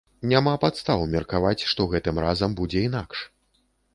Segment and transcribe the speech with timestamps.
[0.29, 3.19] Няма падстаў меркаваць, што гэтым разам будзе інакш.